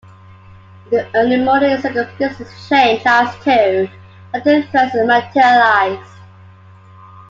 [0.85, 3.87] In the early morning, circumstances changed as two
[4.33, 6.11] latent threats materialized.